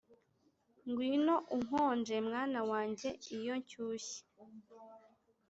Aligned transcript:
ngwino 0.87 1.35
unkonje, 1.55 2.15
mwana 2.27 2.59
wanjye, 2.71 3.09
iyo 3.35 3.53
nshyushye 3.61 4.19